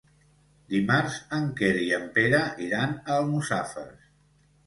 [0.73, 4.09] Dimarts en Quer i en Pere iran a Almussafes.